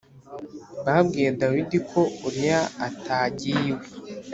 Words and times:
Babwiye 0.85 1.29
Dawidi 1.39 1.77
ko 1.89 2.01
Uriya 2.27 2.61
atagiye 2.87 3.63
iwe 3.71 3.85